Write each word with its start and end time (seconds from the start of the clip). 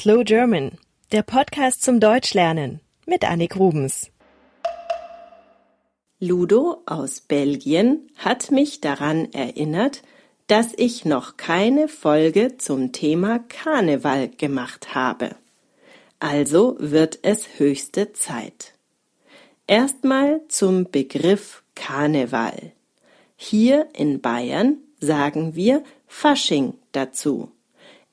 Slow 0.00 0.24
German, 0.24 0.78
der 1.12 1.22
Podcast 1.22 1.82
zum 1.82 2.00
Deutschlernen 2.00 2.80
mit 3.04 3.22
Annik 3.22 3.56
Rubens. 3.56 4.10
Ludo 6.18 6.82
aus 6.86 7.20
Belgien 7.20 8.10
hat 8.16 8.50
mich 8.50 8.80
daran 8.80 9.30
erinnert, 9.34 10.00
dass 10.46 10.68
ich 10.74 11.04
noch 11.04 11.36
keine 11.36 11.86
Folge 11.86 12.56
zum 12.56 12.92
Thema 12.92 13.40
Karneval 13.40 14.28
gemacht 14.28 14.94
habe. 14.94 15.36
Also 16.18 16.76
wird 16.78 17.18
es 17.20 17.58
höchste 17.58 18.14
Zeit. 18.14 18.72
Erstmal 19.66 20.40
zum 20.48 20.90
Begriff 20.90 21.62
Karneval. 21.74 22.72
Hier 23.36 23.86
in 23.92 24.22
Bayern 24.22 24.78
sagen 24.98 25.56
wir 25.56 25.84
Fasching 26.06 26.72
dazu. 26.92 27.52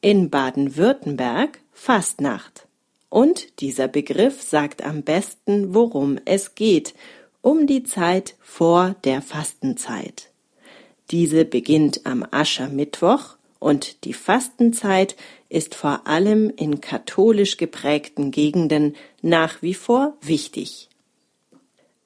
In 0.01 0.29
Baden-Württemberg 0.29 1.59
Fastnacht. 1.79 2.67
Und 3.07 3.61
dieser 3.61 3.87
Begriff 3.87 4.41
sagt 4.41 4.83
am 4.83 5.03
besten, 5.03 5.75
worum 5.75 6.19
es 6.25 6.55
geht, 6.55 6.95
um 7.41 7.67
die 7.67 7.83
Zeit 7.83 8.35
vor 8.41 8.95
der 9.05 9.21
Fastenzeit. 9.21 10.29
Diese 11.11 11.45
beginnt 11.45 12.05
am 12.05 12.25
Aschermittwoch 12.29 13.37
und 13.59 14.03
die 14.03 14.13
Fastenzeit 14.13 15.15
ist 15.47 15.75
vor 15.75 16.07
allem 16.07 16.49
in 16.49 16.81
katholisch 16.81 17.55
geprägten 17.55 18.31
Gegenden 18.31 18.95
nach 19.21 19.61
wie 19.61 19.75
vor 19.75 20.17
wichtig. 20.21 20.89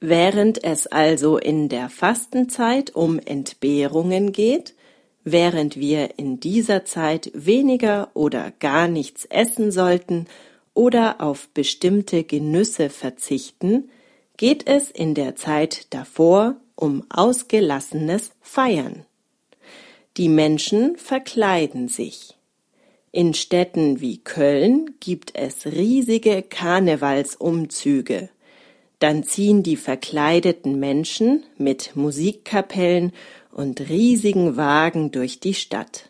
Während 0.01 0.63
es 0.63 0.85
also 0.85 1.37
in 1.37 1.69
der 1.69 1.89
Fastenzeit 1.89 2.93
um 2.93 3.19
Entbehrungen 3.19 4.31
geht, 4.33 4.75
Während 5.23 5.77
wir 5.77 6.17
in 6.17 6.39
dieser 6.39 6.85
Zeit 6.85 7.31
weniger 7.33 8.09
oder 8.13 8.51
gar 8.59 8.87
nichts 8.87 9.25
essen 9.25 9.71
sollten 9.71 10.25
oder 10.73 11.21
auf 11.21 11.49
bestimmte 11.49 12.23
Genüsse 12.23 12.89
verzichten, 12.89 13.89
geht 14.37 14.67
es 14.67 14.89
in 14.89 15.13
der 15.13 15.35
Zeit 15.35 15.93
davor 15.93 16.55
um 16.75 17.05
ausgelassenes 17.09 18.31
Feiern. 18.41 19.05
Die 20.17 20.29
Menschen 20.29 20.97
verkleiden 20.97 21.87
sich. 21.87 22.35
In 23.11 23.33
Städten 23.33 24.01
wie 24.01 24.17
Köln 24.17 24.95
gibt 24.99 25.35
es 25.35 25.65
riesige 25.65 26.41
Karnevalsumzüge. 26.41 28.29
Dann 28.99 29.23
ziehen 29.23 29.63
die 29.63 29.75
verkleideten 29.75 30.79
Menschen 30.79 31.43
mit 31.57 31.95
Musikkapellen 31.95 33.11
und 33.51 33.89
riesigen 33.89 34.57
Wagen 34.57 35.11
durch 35.11 35.39
die 35.39 35.53
Stadt. 35.53 36.09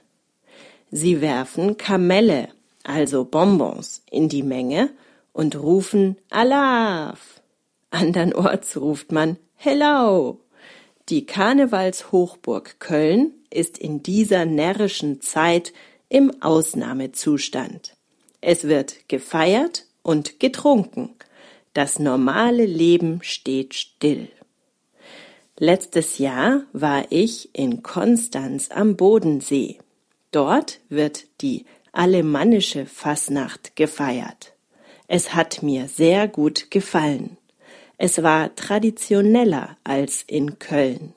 Sie 0.92 1.22
werfen 1.22 1.78
Kamelle, 1.78 2.50
also 2.83 3.23
Bonbons, 3.23 4.03
in 4.09 4.30
die 4.30 4.44
Menge 4.44 4.89
und 5.33 5.56
rufen 5.56 6.17
Alaf. 6.30 7.42
Andernorts 7.89 8.78
ruft 8.78 9.11
man 9.11 9.38
Hello. 9.56 10.39
Die 11.09 11.25
Karnevalshochburg 11.25 12.80
Köln 12.80 13.33
ist 13.50 13.78
in 13.78 14.02
dieser 14.02 14.45
närrischen 14.45 15.22
Zeit 15.22 15.73
im 16.09 16.42
Ausnahmezustand. 16.42 17.95
Es 18.42 18.66
wird 18.66 19.08
gefeiert 19.08 19.86
und 20.03 20.39
getrunken. 20.39 21.16
Das 21.73 22.00
normale 22.00 22.66
Leben 22.66 23.20
steht 23.23 23.76
still. 23.76 24.30
Letztes 25.64 26.17
Jahr 26.17 26.64
war 26.73 27.06
ich 27.12 27.50
in 27.54 27.84
Konstanz 27.84 28.72
am 28.72 28.95
Bodensee. 28.95 29.77
Dort 30.32 30.80
wird 30.89 31.26
die 31.42 31.66
alemannische 31.92 32.88
Fasnacht 32.88 33.76
gefeiert. 33.76 34.54
Es 35.08 35.36
hat 35.36 35.61
mir 35.61 35.88
sehr 35.88 36.27
gut 36.27 36.71
gefallen. 36.71 37.38
Es 38.00 38.23
war 38.23 38.55
traditioneller 38.55 39.77
als 39.83 40.23
in 40.26 40.58
Köln. 40.58 41.14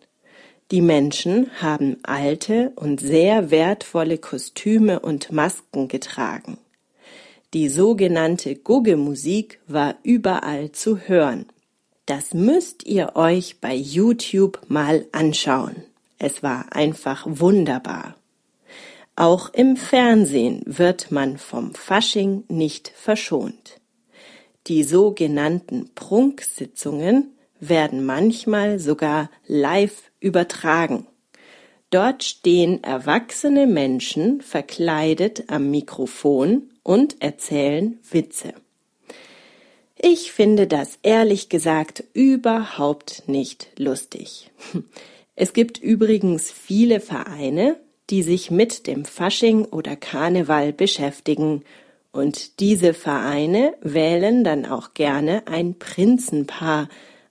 Die 0.70 0.82
Menschen 0.82 1.50
haben 1.62 1.96
alte 2.02 2.72
und 2.76 3.00
sehr 3.00 3.50
wertvolle 3.50 4.18
Kostüme 4.18 5.00
und 5.00 5.32
Masken 5.32 5.88
getragen. 5.88 6.58
Die 7.54 7.70
sogenannte 7.70 8.56
Guggemusik 8.56 9.60
war 9.66 9.94
überall 10.02 10.70
zu 10.72 10.98
hören. 10.98 11.46
Das 12.06 12.34
müsst 12.34 12.84
ihr 12.84 13.16
euch 13.16 13.60
bei 13.60 13.74
YouTube 13.74 14.60
mal 14.68 15.06
anschauen. 15.12 15.84
Es 16.18 16.42
war 16.42 16.66
einfach 16.72 17.26
wunderbar. 17.26 18.16
Auch 19.16 19.52
im 19.54 19.76
Fernsehen 19.76 20.62
wird 20.66 21.10
man 21.10 21.38
vom 21.38 21.74
Fasching 21.74 22.44
nicht 22.48 22.88
verschont. 22.88 23.80
Die 24.66 24.82
sogenannten 24.82 25.90
Prunksitzungen 25.94 27.34
werden 27.60 28.04
manchmal 28.04 28.78
sogar 28.78 29.30
live 29.46 30.10
übertragen. 30.20 31.06
Dort 31.90 32.24
stehen 32.24 32.82
erwachsene 32.82 33.66
Menschen 33.66 34.40
verkleidet 34.40 35.44
am 35.46 35.70
Mikrofon 35.70 36.70
und 36.82 37.22
erzählen 37.22 37.98
Witze. 38.10 38.54
Ich 39.96 40.32
finde 40.32 40.66
das 40.66 40.98
ehrlich 41.02 41.48
gesagt 41.48 42.04
überhaupt 42.12 43.24
nicht 43.26 43.68
lustig. 43.78 44.50
Es 45.36 45.52
gibt 45.52 45.78
übrigens 45.78 46.52
viele 46.52 47.00
Vereine, 47.00 47.76
die 48.08 48.22
sich 48.22 48.52
mit 48.52 48.86
dem 48.86 49.04
Fasching 49.04 49.64
oder 49.64 49.96
Karneval 49.96 50.72
beschäftigen, 50.72 51.64
und 52.14 52.60
diese 52.60 52.94
Vereine 52.94 53.74
wählen 53.80 54.44
dann 54.44 54.66
auch 54.66 54.94
gerne 54.94 55.48
ein 55.48 55.80
Prinzenpaar, 55.80 56.88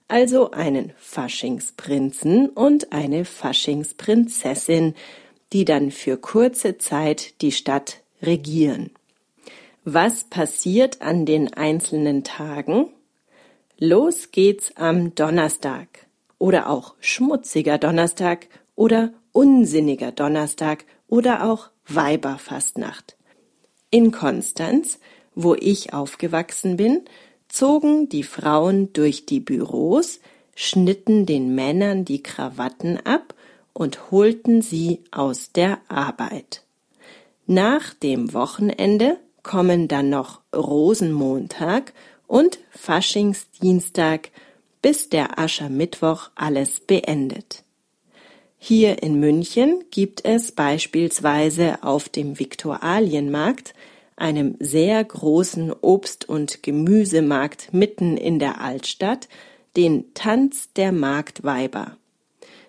also 0.08 0.50
einen 0.50 0.92
Faschingsprinzen 0.98 2.50
und 2.50 2.92
eine 2.92 3.24
Faschingsprinzessin, 3.24 4.94
die 5.54 5.64
dann 5.64 5.90
für 5.90 6.18
kurze 6.18 6.76
Zeit 6.76 7.40
die 7.40 7.52
Stadt 7.52 8.02
regieren. 8.20 8.90
Was 9.86 10.24
passiert 10.24 11.02
an 11.02 11.26
den 11.26 11.52
einzelnen 11.52 12.24
Tagen? 12.24 12.88
Los 13.78 14.30
geht's 14.30 14.74
am 14.76 15.14
Donnerstag 15.14 16.06
oder 16.38 16.70
auch 16.70 16.94
schmutziger 17.00 17.76
Donnerstag 17.76 18.48
oder 18.76 19.12
unsinniger 19.32 20.10
Donnerstag 20.10 20.86
oder 21.06 21.44
auch 21.44 21.68
Weiberfastnacht. 21.86 23.18
In 23.90 24.10
Konstanz, 24.10 25.00
wo 25.34 25.54
ich 25.54 25.92
aufgewachsen 25.92 26.78
bin, 26.78 27.02
zogen 27.48 28.08
die 28.08 28.22
Frauen 28.22 28.90
durch 28.94 29.26
die 29.26 29.40
Büros, 29.40 30.20
schnitten 30.54 31.26
den 31.26 31.54
Männern 31.54 32.06
die 32.06 32.22
Krawatten 32.22 33.04
ab 33.04 33.34
und 33.74 34.10
holten 34.10 34.62
sie 34.62 35.04
aus 35.10 35.52
der 35.52 35.78
Arbeit. 35.88 36.64
Nach 37.46 37.92
dem 37.92 38.32
Wochenende 38.32 39.18
kommen 39.44 39.86
dann 39.86 40.10
noch 40.10 40.40
Rosenmontag 40.52 41.92
und 42.26 42.58
Faschingsdienstag, 42.70 44.30
bis 44.82 45.08
der 45.08 45.38
Aschermittwoch 45.38 46.30
alles 46.34 46.80
beendet. 46.80 47.62
Hier 48.58 49.02
in 49.02 49.20
München 49.20 49.84
gibt 49.90 50.24
es 50.24 50.50
beispielsweise 50.50 51.82
auf 51.84 52.08
dem 52.08 52.38
Viktualienmarkt, 52.38 53.74
einem 54.16 54.56
sehr 54.58 55.04
großen 55.04 55.72
Obst- 55.72 56.28
und 56.28 56.62
Gemüsemarkt 56.62 57.74
mitten 57.74 58.16
in 58.16 58.38
der 58.38 58.60
Altstadt, 58.60 59.28
den 59.76 60.14
Tanz 60.14 60.72
der 60.74 60.92
Marktweiber. 60.92 61.96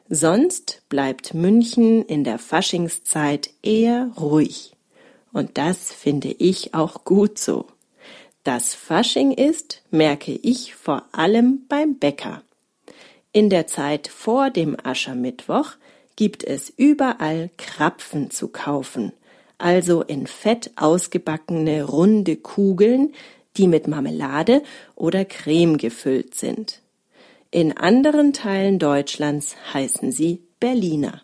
Sonst 0.09 0.83
bleibt 0.89 1.33
München 1.33 2.03
in 2.03 2.23
der 2.23 2.39
Faschingszeit 2.39 3.51
eher 3.63 4.11
ruhig. 4.19 4.74
Und 5.35 5.57
das 5.57 5.91
finde 5.91 6.29
ich 6.29 6.73
auch 6.73 7.03
gut 7.03 7.37
so. 7.39 7.65
Dass 8.45 8.73
Fasching 8.73 9.33
ist, 9.33 9.81
merke 9.91 10.31
ich 10.31 10.75
vor 10.75 11.03
allem 11.11 11.65
beim 11.67 11.95
Bäcker. 11.95 12.41
In 13.33 13.49
der 13.49 13.67
Zeit 13.67 14.07
vor 14.07 14.49
dem 14.49 14.77
Aschermittwoch 14.81 15.71
gibt 16.15 16.45
es 16.45 16.69
überall 16.77 17.49
Krapfen 17.57 18.31
zu 18.31 18.47
kaufen, 18.47 19.11
also 19.57 20.03
in 20.03 20.25
Fett 20.25 20.71
ausgebackene 20.77 21.83
runde 21.83 22.37
Kugeln, 22.37 23.13
die 23.57 23.67
mit 23.67 23.89
Marmelade 23.89 24.63
oder 24.95 25.25
Creme 25.25 25.77
gefüllt 25.77 26.33
sind. 26.35 26.79
In 27.51 27.75
anderen 27.75 28.31
Teilen 28.31 28.79
Deutschlands 28.79 29.57
heißen 29.73 30.13
sie 30.13 30.43
Berliner. 30.61 31.23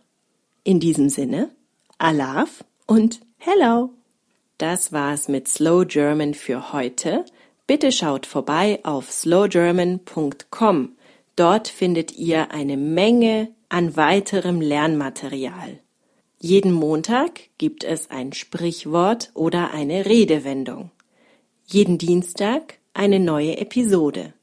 In 0.66 0.82
diesem 0.82 1.08
Sinne, 1.08 1.50
Alaf 1.98 2.66
und 2.88 3.22
Hello! 3.38 4.01
Das 4.62 4.94
war's 4.94 5.28
mit 5.28 5.48
Slow 5.48 5.86
German 5.86 6.36
für 6.36 6.72
heute. 6.72 7.26
Bitte 7.66 7.92
schaut 7.92 8.28
vorbei 8.28 8.80
auf 8.84 9.12
slowgerman.com. 9.12 10.96
Dort 11.36 11.68
findet 11.68 12.16
ihr 12.16 12.52
eine 12.52 12.78
Menge 12.78 13.56
an 13.70 13.96
weiterem 13.96 14.62
Lernmaterial. 14.62 15.80
Jeden 16.40 16.74
Montag 16.74 17.40
gibt 17.58 17.84
es 17.84 18.12
ein 18.12 18.34
Sprichwort 18.34 19.32
oder 19.34 19.72
eine 19.72 20.06
Redewendung. 20.06 20.92
Jeden 21.66 21.98
Dienstag 21.98 22.76
eine 22.94 23.20
neue 23.20 23.58
Episode. 23.58 24.36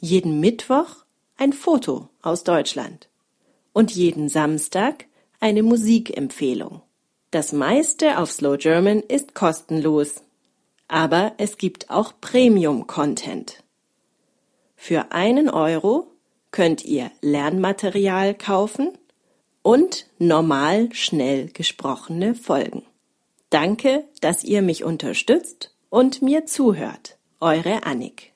Jeden 0.00 0.40
Mittwoch 0.40 1.04
ein 1.36 1.52
Foto 1.52 2.08
aus 2.22 2.42
Deutschland. 2.42 3.10
Und 3.74 3.90
jeden 3.90 4.30
Samstag 4.30 5.04
eine 5.40 5.62
Musikempfehlung. 5.62 6.80
Das 7.30 7.52
meiste 7.52 8.18
auf 8.18 8.32
Slow 8.32 8.56
German 8.56 9.00
ist 9.00 9.34
kostenlos. 9.34 10.22
Aber 10.88 11.34
es 11.36 11.58
gibt 11.58 11.90
auch 11.90 12.14
Premium-Content. 12.20 13.62
Für 14.76 15.12
einen 15.12 15.50
Euro 15.50 16.06
könnt 16.50 16.84
ihr 16.84 17.10
Lernmaterial 17.20 18.34
kaufen 18.34 18.96
und 19.60 20.06
normal 20.18 20.88
schnell 20.92 21.48
gesprochene 21.48 22.34
Folgen. 22.34 22.84
Danke, 23.50 24.04
dass 24.22 24.44
ihr 24.44 24.62
mich 24.62 24.84
unterstützt 24.84 25.74
und 25.90 26.22
mir 26.22 26.46
zuhört. 26.46 27.18
Eure 27.40 27.84
Annik. 27.84 28.32